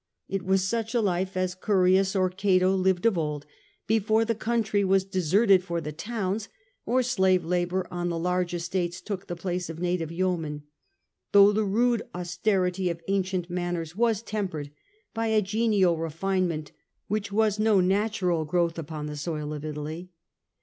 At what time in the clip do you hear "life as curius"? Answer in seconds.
0.99-2.15